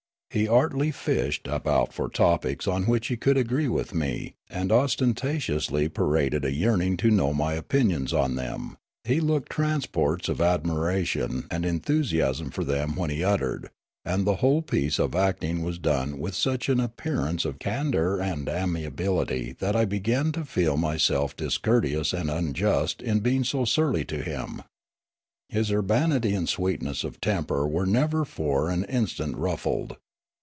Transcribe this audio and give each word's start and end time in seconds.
He 0.33 0.47
artfully 0.47 0.91
fished 0.91 1.45
about 1.49 1.91
for 1.93 2.07
topics 2.07 2.65
on 2.65 2.83
which 2.83 3.07
he 3.07 3.17
could 3.17 3.35
agree 3.35 3.67
with 3.67 3.93
me, 3.93 4.35
and 4.49 4.71
ostentatiously 4.71 5.89
paraded 5.89 6.45
a 6.45 6.53
yearning 6.53 6.95
to 7.03 7.11
know 7.11 7.33
ni}' 7.33 7.57
opinions 7.57 8.13
on 8.13 8.35
them; 8.37 8.77
he 9.03 9.19
looked 9.19 9.51
transports 9.51 10.29
of 10.29 10.39
admiration 10.39 11.47
and 11.51 11.65
en 11.65 11.81
thusiasm 11.81 12.49
for 12.49 12.63
them 12.63 12.95
when 12.95 13.09
uttered; 13.21 13.71
and 14.05 14.23
the 14.25 14.37
whole 14.37 14.61
piece 14.61 14.99
of 14.99 15.15
acting 15.15 15.63
was 15.63 15.77
done 15.77 16.17
with 16.17 16.33
such 16.33 16.69
an 16.69 16.79
appearance 16.79 17.43
of 17.43 17.59
candour 17.59 18.19
14S 18.19 18.19
Riallaro 18.21 18.33
and 18.37 18.47
amiability 18.47 19.51
that 19.59 19.75
I 19.75 19.83
began 19.83 20.31
to 20.31 20.45
feel 20.45 20.77
myself 20.77 21.35
discourteous 21.35 22.13
and 22.13 22.31
unjust 22.31 23.01
in 23.01 23.19
being 23.19 23.43
so 23.43 23.65
surly 23.65 24.05
to 24.05 24.23
him. 24.23 24.63
His 25.49 25.73
urbanity 25.73 26.33
and 26.33 26.47
sweetness 26.47 27.03
of 27.03 27.19
temper 27.19 27.67
were 27.67 27.85
never 27.85 28.23
for 28.23 28.69
an 28.69 28.85
instant 28.85 29.35
ruffled. 29.35 29.97